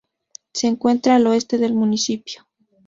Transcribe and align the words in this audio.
Se 0.51 0.65
encuentra 0.65 1.13
al 1.15 1.27
oeste 1.27 1.59
del 1.59 1.75
municipio. 1.75 2.47